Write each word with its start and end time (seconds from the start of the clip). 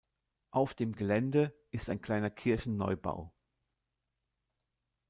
Auf 0.49 0.73
dem 0.73 0.95
Gelände 0.95 1.53
ist 1.69 1.87
ein 1.87 2.01
kleiner 2.01 2.31
Kirchenneubau. 2.31 3.35